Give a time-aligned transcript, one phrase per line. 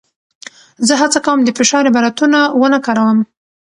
[0.87, 3.19] زه هڅه کوم د فشار عبارتونه ونه کاروم.